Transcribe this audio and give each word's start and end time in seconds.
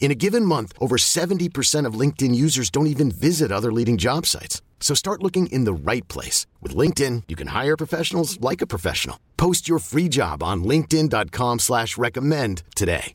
In 0.00 0.10
a 0.12 0.14
given 0.14 0.44
month, 0.44 0.72
over 0.80 0.96
70% 0.96 1.84
of 1.84 1.94
LinkedIn 1.94 2.34
users 2.34 2.70
don't 2.70 2.86
even 2.86 3.10
visit 3.10 3.52
other 3.52 3.70
leading 3.72 3.98
job 3.98 4.24
sites. 4.24 4.62
So 4.80 4.94
start 4.94 5.22
looking 5.22 5.48
in 5.48 5.64
the 5.64 5.72
right 5.74 6.06
place. 6.08 6.46
With 6.62 6.74
LinkedIn, 6.74 7.24
you 7.28 7.36
can 7.36 7.48
hire 7.48 7.76
professionals 7.76 8.40
like 8.40 8.62
a 8.62 8.66
professional. 8.66 9.18
Post 9.36 9.68
your 9.68 9.80
free 9.80 10.08
job 10.08 10.42
on 10.42 10.64
linkedin.com 10.64 11.58
slash 11.58 11.98
recommend 11.98 12.62
today. 12.74 13.14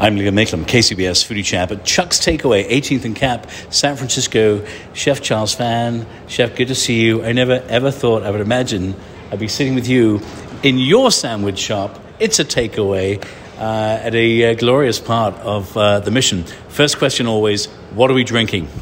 I'm 0.00 0.16
Liam 0.16 0.32
Mayclem, 0.32 0.64
KCBS 0.64 1.26
Foodie 1.26 1.44
Chap 1.44 1.70
at 1.70 1.84
Chuck's 1.84 2.18
Takeaway, 2.18 2.66
18th 2.70 3.04
and 3.04 3.14
Capp, 3.14 3.50
San 3.68 3.96
Francisco. 3.96 4.64
Chef 4.94 5.20
Charles 5.20 5.54
Phan, 5.54 6.06
Chef, 6.26 6.56
good 6.56 6.68
to 6.68 6.74
see 6.74 7.02
you. 7.02 7.22
I 7.22 7.32
never 7.32 7.62
ever 7.68 7.90
thought 7.90 8.22
I 8.22 8.30
would 8.30 8.40
imagine 8.40 8.94
I'd 9.30 9.38
be 9.38 9.48
sitting 9.48 9.74
with 9.74 9.86
you 9.86 10.22
in 10.62 10.78
your 10.78 11.10
sandwich 11.10 11.58
shop. 11.58 12.00
It's 12.18 12.38
a 12.38 12.44
takeaway 12.46 13.22
uh, 13.60 14.00
at 14.02 14.14
a 14.14 14.50
uh, 14.50 14.54
glorious 14.54 14.98
part 14.98 15.34
of 15.36 15.76
uh, 15.76 16.00
the 16.00 16.10
mission. 16.10 16.44
First 16.68 16.98
question 16.98 17.26
always 17.26 17.66
what 17.94 18.10
are 18.10 18.14
we 18.14 18.24
drinking? 18.24 18.68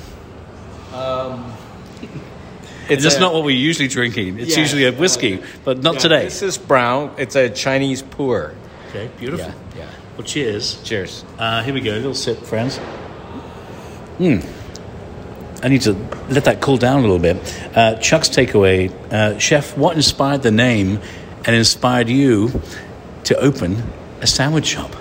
It's 2.91 3.05
It's 3.05 3.17
a- 3.17 3.21
not 3.21 3.34
what 3.34 3.45
we're 3.45 3.55
usually 3.69 3.89
drinking. 3.89 4.39
It's 4.39 4.56
Yeah. 4.56 4.62
usually 4.62 4.87
a 4.87 4.93
whiskey, 4.93 5.43
but 5.62 5.83
not 5.83 5.95
Yeah, 5.97 6.01
today. 6.01 6.25
This 6.25 6.41
is 6.43 6.56
brown. 6.56 7.11
It's 7.19 7.37
a 7.37 7.51
Chinese 7.51 8.03
pu'er. 8.03 8.55
Okay, 8.89 9.11
beautiful. 9.21 9.53
Yeah, 9.77 9.81
yeah. 9.84 9.91
Well, 10.17 10.25
cheers. 10.27 10.79
Cheers. 10.84 11.23
Uh, 11.39 11.62
here 11.62 11.75
we 11.75 11.81
go. 11.83 11.93
A 11.93 11.97
Little 11.97 12.15
sip, 12.15 12.39
friends. 12.45 12.79
Hmm. 14.17 14.39
I 15.62 15.69
need 15.69 15.83
to 15.83 15.93
let 16.31 16.45
that 16.45 16.62
cool 16.62 16.79
down 16.79 17.01
a 17.01 17.03
little 17.03 17.19
bit. 17.19 17.37
Uh, 17.77 17.97
Chuck's 17.97 18.31
takeaway, 18.31 18.91
uh, 19.12 19.39
chef. 19.39 19.77
What 19.77 19.95
inspired 19.97 20.43
the 20.43 20.51
name, 20.53 20.99
and 21.45 21.55
inspired 21.55 22.09
you 22.09 22.62
to 23.25 23.37
open 23.39 23.83
a 24.21 24.27
sandwich 24.27 24.67
shop? 24.67 24.95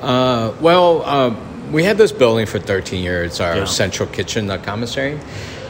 Uh, 0.00 0.52
well, 0.60 1.02
um, 1.04 1.72
we 1.72 1.82
had 1.84 1.96
this 1.96 2.12
building 2.12 2.46
for 2.46 2.58
13 2.58 3.02
years, 3.02 3.40
our 3.40 3.56
Yeah. 3.58 3.64
central 3.64 4.08
kitchen, 4.08 4.46
the 4.46 4.58
commissary. 4.58 5.18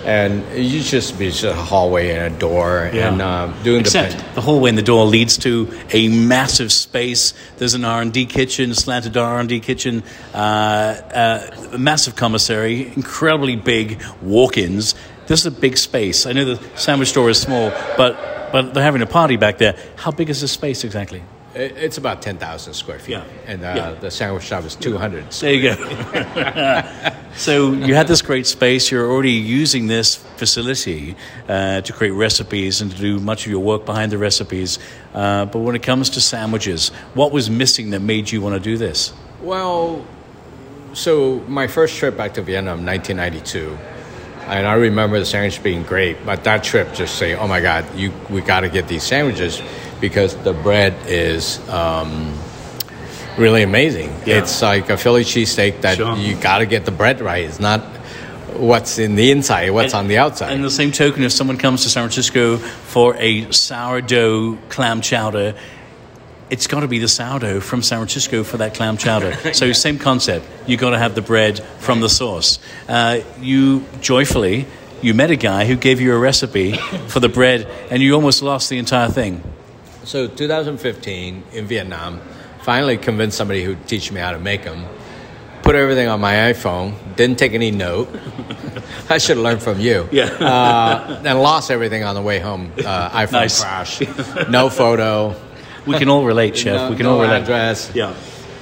And 0.05 0.43
it 0.53 0.61
used 0.61 0.91
to 0.91 0.97
just 1.01 1.19
be 1.19 1.31
just 1.31 1.45
a 1.45 1.55
hallway 1.55 2.11
and 2.11 2.35
a 2.35 2.39
door. 2.39 2.91
Yeah. 2.93 3.09
And 3.11 3.23
um, 3.23 3.55
doing 3.63 3.81
Except 3.81 4.19
the. 4.19 4.25
the 4.35 4.41
hallway 4.43 4.69
and 4.69 4.77
the 4.77 4.83
door 4.83 5.07
leads 5.07 5.39
to 5.39 5.67
a 5.93 6.09
massive 6.09 6.73
space. 6.73 7.33
There's 7.57 7.73
an 7.73 7.87
R 7.87 8.03
and 8.03 8.13
D 8.13 8.27
kitchen, 8.27 8.75
slanted 8.75 9.17
R 9.17 9.41
and 9.41 9.49
D 9.49 9.61
kitchen, 9.61 10.03
uh, 10.35 10.37
uh, 10.37 11.51
a 11.73 11.79
massive 11.79 12.17
commissary, 12.17 12.93
incredibly 12.95 13.57
big 13.57 14.03
walk-ins. 14.21 14.95
This 15.27 15.41
is 15.41 15.47
a 15.47 15.51
big 15.51 15.79
space. 15.79 16.27
I 16.27 16.33
know 16.33 16.45
the 16.45 16.61
sandwich 16.77 17.09
store 17.09 17.31
is 17.31 17.41
small, 17.41 17.73
but 17.97 18.51
but 18.53 18.75
they're 18.75 18.85
having 18.85 19.01
a 19.03 19.07
party 19.07 19.37
back 19.37 19.57
there. 19.57 19.75
How 19.97 20.11
big 20.11 20.29
is 20.29 20.43
this 20.43 20.53
space 20.53 20.85
exactly? 20.85 21.23
It, 21.55 21.77
it's 21.77 21.99
about 21.99 22.21
10,000 22.23 22.75
square 22.75 22.99
feet. 22.99 23.13
Yeah. 23.13 23.25
And 23.47 23.63
uh, 23.65 23.73
Yeah. 23.77 23.91
the 24.01 24.11
sandwich 24.11 24.43
shop 24.45 24.65
is 24.65 24.75
200. 24.77 25.31
There 25.31 25.53
you 25.53 25.75
go. 25.75 27.11
so 27.37 27.73
you 27.73 27.95
had 27.95 28.09
this 28.09 28.23
great 28.23 28.47
space. 28.47 28.91
You're 28.91 29.11
already 29.11 29.33
using 29.33 29.87
this 29.87 30.17
facility 30.17 31.17
uh, 31.49 31.81
to 31.83 31.93
create 31.93 32.11
recipes 32.11 32.81
and 32.81 32.91
to 32.91 32.97
do 32.99 33.19
much 33.21 33.47
of 33.47 33.53
your 33.53 33.61
work 33.61 33.85
behind 33.85 34.11
the 34.13 34.19
recipes. 34.19 34.79
Uh, 35.13 35.45
but 35.47 35.61
when 35.61 35.77
it 35.77 35.83
comes 35.83 36.11
to 36.11 36.21
sandwiches, 36.21 36.89
what 37.15 37.31
was 37.33 37.49
missing 37.49 37.91
that 37.91 38.01
made 38.01 38.31
you 38.33 38.41
want 38.41 38.55
to 38.55 38.61
do 38.61 38.77
this? 38.77 39.13
Well, 39.41 40.05
so 40.93 41.41
my 41.49 41.67
first 41.67 41.97
trip 41.99 42.17
back 42.17 42.35
to 42.35 42.43
Vietnam, 42.43 42.85
1992, 42.85 43.77
and 44.47 44.67
I 44.67 44.75
remember 44.75 45.19
the 45.19 45.25
sandwich 45.25 45.63
being 45.63 45.83
great, 45.85 46.25
but 46.27 46.45
that 46.45 46.63
trip 46.63 46.93
just 46.95 47.17
say, 47.17 47.35
oh 47.35 47.49
my 47.49 47.61
God, 47.61 47.85
you 47.97 48.13
we 48.29 48.43
got 48.43 48.61
to 48.61 48.69
get 48.69 48.89
these 48.89 49.03
sandwiches 49.03 49.63
because 50.01 50.37
the 50.39 50.53
bread 50.53 50.95
is 51.07 51.59
um, 51.69 52.37
really 53.39 53.63
amazing. 53.63 54.11
Yeah. 54.27 54.39
It's 54.39 54.63
like 54.63 54.91
a 54.91 54.97
Philly 54.97 55.25
cheesesteak 55.25 55.81
that 55.83 55.97
Sure. 55.97 56.17
you 56.17 56.37
got 56.37 56.59
to 56.59 56.67
get 56.67 56.85
the 56.85 56.91
bread 56.91 57.21
right. 57.21 57.45
It's 57.45 57.61
not 57.61 57.81
what's 58.57 58.99
in 58.99 59.17
the 59.17 59.31
inside, 59.31 59.71
what's 59.71 59.95
on 59.95 60.07
the 60.09 60.19
outside. 60.19 60.53
And 60.53 60.65
the 60.65 60.71
same 60.71 60.93
token, 60.93 61.25
if 61.25 61.33
someone 61.33 61.57
comes 61.59 61.83
to 61.83 61.89
San 61.89 62.03
Francisco 62.03 62.57
for 62.59 63.17
a 63.17 63.51
sourdough 63.51 64.59
clam 64.69 65.01
chowder, 65.01 65.55
it's 66.51 66.67
got 66.67 66.81
to 66.81 66.89
be 66.89 66.99
the 66.99 67.09
sourdough 67.09 67.61
from 67.61 67.83
San 67.83 67.99
Francisco 67.99 68.45
for 68.45 68.59
that 68.59 68.75
clam 68.75 68.97
chowder. 68.97 69.37
So 69.55 69.73
same 69.73 69.99
concept. 69.99 70.47
You 70.67 70.77
got 70.77 70.91
to 70.91 70.99
have 70.99 71.15
the 71.15 71.23
bread 71.23 71.59
from 71.79 72.01
the 72.01 72.09
source. 72.09 72.59
Uh, 72.89 73.21
you 73.41 73.85
joyfully 74.01 74.67
you 75.05 75.13
met 75.13 75.31
a 75.31 75.37
guy 75.37 75.67
who 75.67 75.77
gave 75.77 76.01
you 76.01 76.15
a 76.15 76.19
recipe 76.19 76.73
for 77.09 77.21
the 77.21 77.29
bread, 77.29 77.69
and 77.91 78.03
you 78.03 78.15
almost 78.15 78.41
lost 78.43 78.71
the 78.71 78.79
entire 78.79 79.09
thing. 79.11 79.43
So 80.05 80.27
2015 80.29 81.45
in 81.53 81.67
Vietnam, 81.67 82.21
finally 82.63 82.97
convinced 82.99 83.37
somebody 83.37 83.65
who'd 83.65 83.87
teach 83.87 84.13
me 84.13 84.21
how 84.21 84.33
to 84.33 84.39
make 84.39 84.65
them. 84.65 84.85
Put 85.63 85.77
everything 85.77 86.09
on 86.09 86.21
my 86.21 86.35
iPhone. 86.53 86.95
Didn't 87.17 87.39
take 87.39 87.55
any 87.55 87.71
note. 87.71 88.09
I 89.09 89.17
should 89.17 89.37
have 89.39 89.45
learned 89.45 89.63
from 89.63 89.81
you. 89.81 90.07
Yeah. 90.13 90.25
Uh, 90.27 91.23
and 91.25 91.41
lost 91.41 91.71
everything 91.71 92.05
on 92.05 92.15
the 92.15 92.21
way 92.21 92.39
home. 92.39 92.71
Uh, 92.79 93.09
iPhone 93.11 93.33
Nice. 93.45 93.61
crash. 93.63 94.01
No 94.51 94.69
photo. 94.69 95.35
We 95.87 95.99
can 95.99 96.09
all 96.09 96.25
relate, 96.25 96.57
Chef. 96.57 96.75
no, 96.77 96.91
we 96.91 96.97
can 96.97 97.05
no 97.07 97.15
all 97.17 97.23
relate. 97.23 97.43
address. 97.43 97.91
Yeah. 97.95 98.11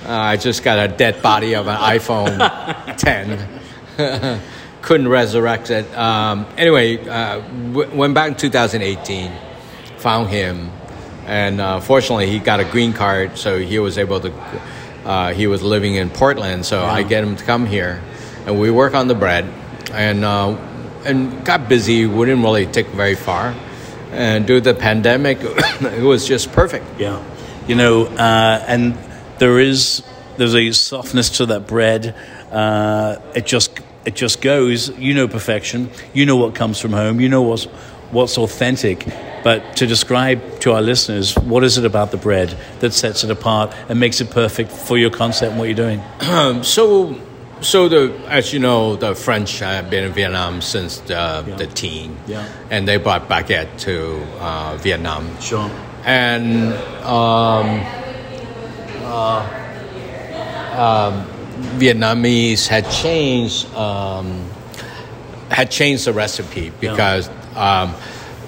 Uh, 0.05 0.13
I 0.13 0.37
just 0.37 0.63
got 0.63 0.79
a 0.79 0.89
dead 0.93 1.23
body 1.23 1.55
of 1.55 1.67
an 1.69 1.77
iPhone 1.77 2.97
10. 2.97 4.41
Couldn't 4.83 5.09
resurrect 5.09 5.71
it. 5.71 5.87
Um, 5.97 6.47
anyway, 6.57 6.99
uh, 7.09 7.39
w- 7.73 7.95
went 7.97 8.15
back 8.15 8.29
in 8.29 8.35
2018, 8.37 9.31
found 9.99 10.29
him, 10.29 10.73
and 11.27 11.61
uh, 11.61 11.81
fortunately 11.81 12.29
he 12.29 12.39
got 12.39 12.61
a 12.61 12.65
green 12.65 12.93
card, 12.93 13.39
so 13.39 13.59
he 13.59 13.79
was 13.79 13.99
able 13.99 14.21
to. 14.21 14.33
Uh, 15.05 15.33
he 15.33 15.49
was 15.49 15.63
living 15.63 15.97
in 15.97 16.11
Portland, 16.11 16.65
so 16.65 16.85
I 16.85 17.03
get 17.03 17.25
him 17.25 17.35
to 17.35 17.45
come 17.45 17.67
here, 17.67 18.01
and 18.47 18.61
we 18.61 18.71
work 18.71 18.95
on 18.95 19.09
the 19.09 19.15
bread, 19.15 19.45
and 19.93 20.25
uh, 20.25 20.57
and 21.05 21.45
got 21.45 21.69
busy. 21.69 22.07
We 22.07 22.27
didn't 22.27 22.43
really 22.43 22.67
take 22.67 22.87
very 22.89 23.17
far, 23.17 23.55
and 24.13 24.47
due 24.47 24.61
to 24.61 24.73
the 24.73 24.79
pandemic, 24.79 25.39
it 25.43 26.03
was 26.03 26.27
just 26.27 26.53
perfect. 26.53 26.85
Yeah, 27.01 27.23
you 27.67 27.75
know, 27.75 28.07
uh, 28.07 28.65
and 28.69 28.97
there 29.39 29.59
is 29.59 30.03
there's 30.37 30.55
a 30.55 30.71
softness 30.73 31.31
to 31.39 31.47
that 31.47 31.67
bread. 31.67 32.15
Uh, 32.51 33.17
it 33.35 33.47
just 33.47 33.81
it 34.05 34.15
just 34.15 34.41
goes. 34.41 34.97
You 34.99 35.15
know 35.15 35.29
perfection. 35.29 35.91
You 36.15 36.27
know 36.27 36.37
what 36.37 36.55
comes 36.55 36.79
from 36.79 36.93
home. 36.93 37.21
You 37.21 37.29
know 37.29 37.43
what's 37.43 37.65
what's 38.11 38.39
authentic. 38.39 39.07
But 39.43 39.77
to 39.77 39.87
describe 39.87 40.61
to 40.61 40.73
our 40.73 40.83
listeners, 40.83 41.37
what 41.37 41.65
is 41.65 41.77
it 41.79 41.85
about 41.85 42.11
the 42.13 42.17
bread 42.17 42.57
that 42.81 42.93
sets 42.93 43.25
it 43.25 43.31
apart 43.31 43.75
and 43.89 43.99
makes 43.99 44.21
it 44.21 44.31
perfect 44.31 44.71
for 44.71 44.97
your 44.97 45.11
concept 45.11 45.51
and 45.51 45.59
what 45.59 45.67
you're 45.67 45.75
doing? 45.75 46.01
Um, 46.21 46.63
so, 46.77 47.19
so 47.61 47.89
the 47.89 48.13
as 48.29 48.53
you 48.53 48.59
know, 48.61 48.97
the 48.97 49.15
French 49.15 49.59
have 49.61 49.91
been 49.91 50.05
in 50.05 50.13
Vietnam 50.13 50.61
since 50.61 50.99
the, 51.01 51.43
the 51.59 51.67
teen, 51.67 52.17
Yeah. 52.27 52.47
and 52.71 52.87
they 52.87 52.97
brought 52.99 53.29
baguette 53.29 53.79
to 53.81 54.23
uh, 54.39 54.77
Vietnam, 54.79 55.29
Sure. 55.41 55.71
and 56.05 56.73
um, 57.05 57.85
uh, 59.05 59.59
um, 60.77 61.27
Vietnamese 61.79 62.67
had 62.67 62.89
changed 62.91 63.73
um, 63.75 64.49
had 65.51 65.71
changed 65.71 66.07
the 66.07 66.13
recipe 66.13 66.73
because 66.81 67.29
um, 67.57 67.95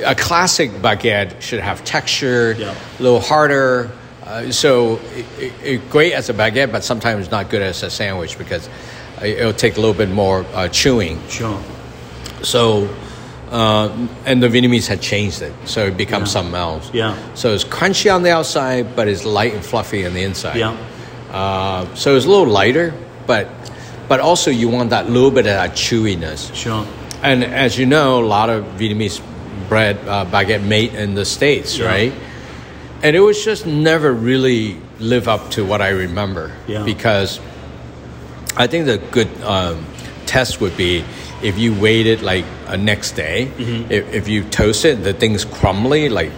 a 0.05 0.15
classic 0.15 0.71
baguette 0.73 1.41
should 1.41 1.61
have 1.61 1.85
texture, 1.85 2.55
Yeah. 2.59 2.75
a 2.99 3.03
little 3.03 3.21
harder. 3.21 3.91
Uh, 4.25 4.51
so 4.51 4.97
it, 5.15 5.27
it, 5.39 5.53
it- 5.63 5.91
great 5.91 6.13
as 6.15 6.31
a 6.31 6.35
baguette, 6.35 6.73
but 6.73 6.83
sometimes 6.83 7.31
not 7.31 7.51
good 7.51 7.63
as 7.63 7.83
a 7.83 7.91
sandwich 7.91 8.39
because 8.39 8.69
it- 9.23 9.39
it'll 9.39 9.53
take 9.53 9.77
a 9.77 9.81
little 9.81 9.95
bit 9.95 10.09
more 10.11 10.45
uh, 10.55 10.69
chewing. 10.69 11.19
Sure. 11.29 11.61
So 12.43 12.89
uh, 13.51 13.91
and 14.27 14.43
the 14.43 14.49
Vietnamese 14.49 14.87
had 14.89 15.01
changed 15.01 15.43
it, 15.43 15.53
so 15.67 15.87
it 15.87 15.97
becomes 15.97 16.31
something 16.31 16.55
else. 16.55 16.91
Yeah. 16.93 17.15
So 17.35 17.53
it's 17.55 17.63
crunchy 17.65 18.13
on 18.13 18.23
the 18.23 18.33
outside, 18.33 18.97
but 18.97 19.07
it's 19.07 19.25
light 19.25 19.55
and 19.55 19.65
fluffy 19.65 20.07
on 20.07 20.15
the 20.15 20.23
inside. 20.25 20.57
Yeah. 20.57 20.77
Uh, 21.31 21.95
so 21.95 22.17
it's 22.17 22.25
a 22.27 22.29
little 22.29 22.47
lighter, 22.49 22.93
but 23.27 23.49
but 24.09 24.21
also 24.21 24.51
you 24.51 24.69
want 24.69 24.91
that 24.91 25.09
little 25.09 25.31
bit 25.31 25.41
of 25.47 25.53
that 25.55 25.73
chewiness. 25.73 26.53
Sure. 26.55 26.85
And 27.23 27.45
as 27.45 27.79
you 27.79 27.87
know, 27.87 28.23
a 28.23 28.27
lot 28.27 28.51
of 28.51 28.65
Vietnamese 28.79 29.21
bread 29.69 29.97
uh, 30.09 30.25
baguette 30.27 30.63
made 30.63 30.95
in 30.95 31.15
the 31.15 31.25
states, 31.25 31.79
Yeah. 31.79 31.87
right? 31.87 32.13
And 33.03 33.15
it 33.15 33.21
was 33.21 33.45
just 33.45 33.67
never 33.67 34.13
really 34.13 34.77
live 34.99 35.29
up 35.29 35.51
to 35.53 35.65
what 35.65 35.83
I 35.83 35.89
remember 35.91 36.53
Yeah. 36.67 36.85
because 36.85 37.39
I 38.57 38.67
think 38.67 38.87
the 38.87 38.99
good 38.99 39.29
um, 39.43 39.85
test 40.27 40.61
would 40.61 40.77
be 40.77 41.05
if 41.43 41.59
you 41.59 41.75
waited 41.79 42.23
like 42.23 42.45
a 42.67 42.77
next 42.77 43.13
day. 43.13 43.47
Mm-hmm. 43.57 43.93
If, 43.93 44.15
if 44.15 44.29
you 44.29 44.45
toast 44.45 44.85
it, 44.85 45.03
the 45.05 45.13
thing's 45.13 45.45
crumbly, 45.45 46.09
like 46.09 46.31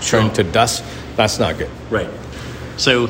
turn 0.00 0.26
Sure. 0.26 0.34
to 0.36 0.42
dust. 0.44 0.84
That's 1.16 1.38
not 1.38 1.58
good. 1.58 1.70
Right. 1.90 2.08
So 2.76 3.08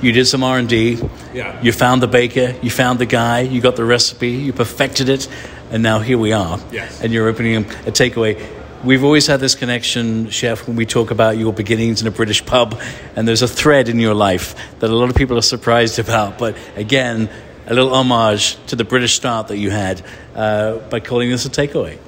you 0.00 0.12
did 0.12 0.26
some 0.26 0.44
R 0.44 0.58
and 0.58 0.68
D. 0.68 0.98
Yeah. 1.34 1.60
You 1.62 1.72
found 1.72 2.02
the 2.02 2.06
baker. 2.08 2.54
You 2.62 2.70
found 2.70 2.98
the 3.00 3.06
guy. 3.06 3.40
You 3.40 3.60
got 3.60 3.76
the 3.76 3.84
recipe. 3.84 4.30
You 4.30 4.52
perfected 4.52 5.08
it, 5.08 5.28
and 5.70 5.82
now 5.82 5.98
here 5.98 6.18
we 6.18 6.32
are. 6.32 6.58
Yes. 6.70 7.02
And 7.02 7.12
you're 7.12 7.28
opening 7.28 7.56
a 7.56 7.90
takeaway. 7.92 8.36
We've 8.84 9.02
always 9.02 9.26
had 9.26 9.40
this 9.40 9.56
connection, 9.56 10.30
chef, 10.30 10.68
when 10.68 10.76
we 10.76 10.86
talk 10.86 11.10
about 11.10 11.36
your 11.36 11.52
beginnings 11.52 12.00
in 12.00 12.06
a 12.06 12.12
British 12.12 12.46
pub, 12.46 12.80
and 13.16 13.26
there's 13.26 13.42
a 13.42 13.48
thread 13.48 13.88
in 13.88 13.98
your 13.98 14.14
life 14.14 14.54
that 14.78 14.88
a 14.88 14.94
lot 14.94 15.10
of 15.10 15.16
people 15.16 15.36
are 15.36 15.42
surprised 15.42 15.98
about. 15.98 16.38
But 16.38 16.56
again, 16.76 17.28
a 17.66 17.74
little 17.74 17.92
homage 17.92 18.56
to 18.66 18.76
the 18.76 18.84
British 18.84 19.14
start 19.14 19.48
that 19.48 19.58
you 19.58 19.70
had 19.70 20.02
uh, 20.36 20.76
by 20.90 21.00
calling 21.00 21.28
this 21.28 21.44
a 21.44 21.50
takeaway. 21.50 21.98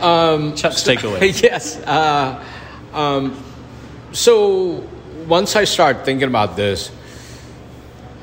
Um, 0.00 0.56
Chuck's 0.56 0.82
takeaway. 0.82 1.40
yes. 1.42 1.76
Uh, 1.78 2.44
um, 2.92 3.42
so 4.10 4.86
once 5.28 5.54
I 5.54 5.64
start 5.64 6.04
thinking 6.04 6.28
about 6.28 6.56
this, 6.56 6.90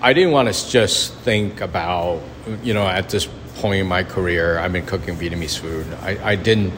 I 0.02 0.12
didn't 0.12 0.32
want 0.32 0.54
to 0.54 0.70
just 0.70 1.14
think 1.20 1.62
about, 1.62 2.22
you 2.62 2.74
know, 2.74 2.86
at 2.86 3.10
this 3.10 3.28
point 3.56 3.80
in 3.80 3.88
my 3.88 4.04
career, 4.04 4.58
I've 4.58 4.74
been 4.74 4.86
cooking 4.86 5.16
Vietnamese 5.16 5.58
food. 5.58 5.88
I, 6.02 6.32
I 6.32 6.36
didn't, 6.36 6.74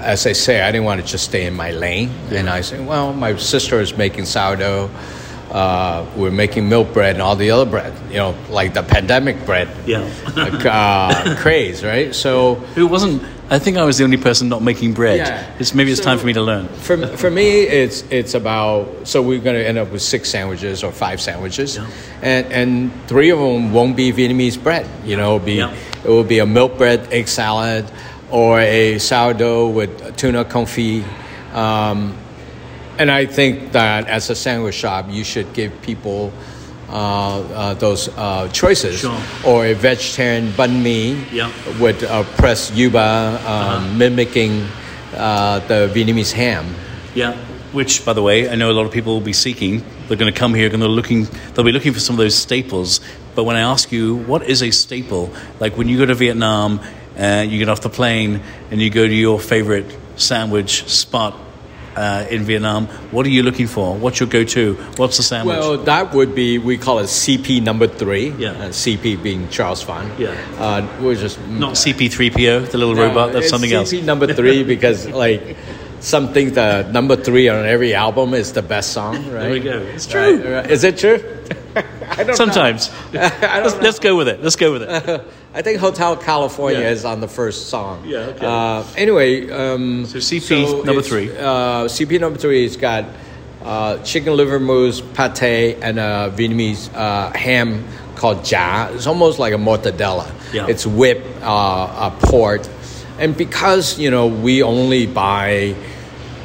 as 0.00 0.26
I 0.26 0.32
say, 0.32 0.60
I 0.62 0.72
didn't 0.72 0.84
want 0.84 1.00
to 1.00 1.06
just 1.06 1.24
stay 1.24 1.46
in 1.46 1.54
my 1.54 1.70
lane. 1.72 2.10
And 2.30 2.48
I 2.48 2.62
said, 2.62 2.86
well, 2.86 3.12
my 3.12 3.36
sister 3.36 3.80
is 3.80 3.96
making 3.96 4.24
sourdough. 4.26 4.90
Uh, 5.50 6.06
we're 6.16 6.30
making 6.30 6.68
milk 6.68 6.92
bread 6.92 7.16
and 7.16 7.22
all 7.22 7.34
the 7.34 7.50
other 7.50 7.68
bread, 7.68 7.92
you 8.08 8.18
know, 8.18 8.36
like 8.50 8.72
the 8.72 8.84
pandemic 8.84 9.44
bread 9.44 9.68
Yeah. 9.84 10.08
like, 10.36 10.64
uh, 10.64 11.34
craze, 11.38 11.82
right? 11.84 12.14
So 12.14 12.54
Who 12.76 12.86
wasn't? 12.86 13.20
I 13.50 13.58
think 13.58 13.76
I 13.76 13.84
was 13.84 13.98
the 13.98 14.04
only 14.04 14.16
person 14.16 14.48
not 14.48 14.62
making 14.62 14.92
bread. 14.94 15.16
Yeah. 15.16 15.50
It's 15.58 15.74
maybe 15.74 15.90
it's 15.90 15.98
So- 16.00 16.04
time 16.06 16.18
for 16.18 16.26
me 16.26 16.34
to 16.34 16.40
learn. 16.42 16.68
For, 16.68 17.04
for 17.16 17.32
me, 17.32 17.62
it's 17.62 18.02
it's 18.10 18.34
about 18.34 19.08
so 19.08 19.22
we're 19.22 19.40
going 19.40 19.56
to 19.56 19.66
end 19.66 19.76
up 19.76 19.90
with 19.90 20.02
six 20.02 20.30
sandwiches 20.30 20.84
or 20.84 20.92
five 20.92 21.20
sandwiches, 21.20 21.74
Yeah. 21.76 21.88
and 22.22 22.46
and 22.52 22.90
three 23.08 23.30
of 23.30 23.40
them 23.40 23.72
won't 23.72 23.96
be 23.96 24.12
Vietnamese 24.12 24.56
bread. 24.62 24.86
You 25.04 25.16
know, 25.16 25.34
it'll 25.34 25.44
be 25.46 25.54
Yeah. 25.54 25.74
it 26.04 26.08
will 26.08 26.22
be 26.22 26.38
a 26.38 26.46
milk 26.46 26.78
bread 26.78 27.08
egg 27.10 27.26
salad, 27.26 27.90
or 28.30 28.60
a 28.60 28.98
sourdough 28.98 29.68
with 29.68 30.16
tuna 30.16 30.44
confit. 30.44 31.04
Um, 31.54 32.16
and 32.98 33.10
I 33.10 33.26
think 33.26 33.72
that 33.72 34.08
as 34.08 34.30
a 34.30 34.34
sandwich 34.34 34.74
shop, 34.74 35.06
you 35.08 35.24
should 35.24 35.52
give 35.52 35.72
people 35.82 36.32
uh, 36.88 37.40
uh, 37.40 37.74
those 37.74 38.08
uh, 38.16 38.48
choices, 38.48 39.00
Sure. 39.00 39.16
or 39.44 39.64
a 39.66 39.74
vegetarian 39.74 40.50
banh 40.52 40.82
mi 40.82 41.16
Yeah. 41.32 41.50
with 41.80 42.02
uh, 42.02 42.24
pressed 42.36 42.74
yuba, 42.74 43.40
um, 43.46 43.96
mimicking 43.96 44.66
uh, 45.16 45.60
the 45.68 45.90
Vietnamese 45.94 46.32
ham. 46.32 46.74
Yeah. 47.14 47.36
Which, 47.72 48.04
by 48.04 48.12
the 48.12 48.22
way, 48.22 48.50
I 48.50 48.56
know 48.56 48.70
a 48.70 48.74
lot 48.74 48.86
of 48.86 48.90
people 48.92 49.14
will 49.14 49.20
be 49.20 49.32
seeking. 49.32 49.84
They're 50.08 50.16
going 50.16 50.32
to 50.32 50.36
come 50.38 50.52
here, 50.54 50.68
going 50.68 50.80
to 50.80 50.88
looking. 50.88 51.28
They'll 51.54 51.64
be 51.64 51.70
looking 51.70 51.92
for 51.92 52.00
some 52.00 52.14
of 52.14 52.18
those 52.18 52.34
staples. 52.34 53.00
But 53.36 53.44
when 53.44 53.54
I 53.54 53.60
ask 53.60 53.92
you, 53.92 54.16
what 54.16 54.42
is 54.42 54.60
a 54.60 54.72
staple? 54.72 55.30
Like 55.60 55.76
when 55.76 55.86
you 55.88 55.96
go 55.96 56.06
to 56.06 56.14
Vietnam, 56.16 56.80
uh, 57.18 57.44
you 57.48 57.58
get 57.58 57.68
off 57.68 57.80
the 57.80 57.88
plane 57.90 58.40
and 58.70 58.80
you 58.80 58.90
go 58.90 59.06
to 59.06 59.14
your 59.14 59.38
favorite 59.40 59.86
sandwich 60.16 60.88
spot 60.88 61.34
uh, 61.96 62.24
in 62.30 62.42
Vietnam. 62.44 62.86
What 63.10 63.26
are 63.26 63.30
you 63.30 63.42
looking 63.42 63.66
for? 63.66 63.94
What's 63.96 64.20
your 64.20 64.28
go-to? 64.28 64.74
What's 64.96 65.16
the 65.16 65.22
sandwich? 65.22 65.58
Well, 65.58 65.78
that 65.78 66.14
would 66.14 66.34
be 66.34 66.58
we 66.58 66.78
call 66.78 67.00
it 67.00 67.04
CP 67.04 67.62
number 67.62 67.86
three. 67.88 68.30
Yeah. 68.30 68.50
Uh, 68.52 68.68
CP 68.68 69.22
being 69.22 69.48
Charles 69.48 69.82
Phan. 69.82 70.10
Yeah. 70.18 70.30
Uh, 70.58 70.86
we're 71.02 71.16
just 71.16 71.40
Not 71.48 71.74
CP3PO, 71.74 72.70
the 72.70 72.78
little 72.78 72.94
No, 72.94 73.08
robot. 73.08 73.32
That's 73.32 73.48
something 73.50 73.70
CP 73.70 73.74
else. 73.74 73.92
CP 73.92 74.04
number 74.04 74.32
three 74.32 74.62
because 74.74 75.08
like 75.08 75.56
some 75.98 76.32
think 76.32 76.54
the 76.54 76.82
number 76.92 77.16
three 77.16 77.48
on 77.48 77.66
every 77.66 77.92
album 77.94 78.34
is 78.34 78.52
the 78.52 78.62
best 78.62 78.92
song. 78.92 79.16
Right. 79.16 79.24
There 79.42 79.50
we 79.50 79.60
go. 79.60 79.78
It's 79.80 80.06
Right, 80.14 80.40
true. 80.40 80.54
right. 80.54 80.70
Is 80.70 80.84
it 80.84 80.96
true? 80.96 81.18
I 82.20 82.24
don't 82.24 82.36
Sometimes. 82.36 82.90
Know. 83.12 83.20
I 83.20 83.60
let's, 83.60 83.72
don't 83.74 83.82
let's 83.82 83.98
go 83.98 84.16
with 84.16 84.28
it. 84.28 84.42
Let's 84.42 84.56
go 84.56 84.72
with 84.72 84.82
it. 84.82 84.90
I 85.54 85.62
think 85.62 85.80
Hotel 85.80 86.16
California 86.16 86.80
Yeah. 86.80 86.90
is 86.90 87.04
on 87.04 87.20
the 87.20 87.28
first 87.28 87.68
song. 87.68 88.04
Yeah, 88.06 88.18
okay. 88.36 88.46
Uh, 88.46 88.84
anyway, 88.96 89.50
um, 89.50 90.06
So 90.06 90.18
CP 90.18 90.84
number 90.84 91.02
three. 91.02 91.30
Uh, 91.36 91.88
CP 91.88 92.20
number 92.20 92.38
three 92.38 92.62
has 92.64 92.76
got 92.76 93.04
uh, 93.64 93.98
chicken 94.04 94.36
liver 94.36 94.60
mousse, 94.60 95.00
pate, 95.14 95.76
and 95.82 95.98
a 95.98 96.32
Vietnamese 96.36 96.90
uh, 96.94 97.30
ham 97.36 97.84
called 98.16 98.48
ja. 98.50 98.88
It's 98.92 99.06
almost 99.06 99.38
like 99.38 99.52
a 99.52 99.58
mortadella. 99.58 100.30
Yeah. 100.52 100.66
It's 100.68 100.86
whipped 100.86 101.26
uh, 101.42 101.84
uh, 101.84 102.10
pork, 102.20 102.62
and 103.18 103.36
because 103.36 103.98
you 103.98 104.10
know 104.10 104.26
we 104.28 104.62
only 104.62 105.06
buy, 105.06 105.74